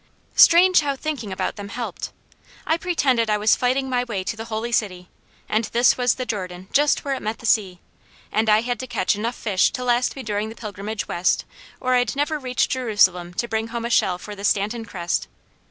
Strange 0.35 0.79
how 0.79 0.95
thinking 0.95 1.31
about 1.31 1.57
them 1.57 1.69
helped. 1.69 2.11
I 2.65 2.75
pretended 2.75 3.29
I 3.29 3.37
was 3.37 3.55
fighting 3.55 3.87
my 3.87 4.03
way 4.03 4.23
to 4.23 4.35
the 4.35 4.45
Holy 4.45 4.71
City, 4.71 5.09
and 5.47 5.65
this 5.65 5.95
was 5.95 6.15
the 6.15 6.25
Jordan 6.25 6.69
just 6.73 7.05
where 7.05 7.13
it 7.13 7.21
met 7.21 7.37
the 7.37 7.45
sea, 7.45 7.79
and 8.31 8.49
I 8.49 8.61
had 8.61 8.79
to 8.79 8.87
catch 8.87 9.15
enough 9.15 9.35
fish 9.35 9.69
to 9.73 9.83
last 9.83 10.15
me 10.15 10.23
during 10.23 10.49
the 10.49 10.55
pilgrimage 10.55 11.07
west 11.07 11.45
or 11.79 11.93
I'd 11.93 12.15
never 12.15 12.39
reach 12.39 12.67
Jerusalem 12.67 13.35
to 13.35 13.47
bring 13.47 13.67
home 13.67 13.85
a 13.85 13.91
shell 13.91 14.17
for 14.17 14.33
the 14.33 14.43
Stanton 14.43 14.85
crest. 14.85 15.27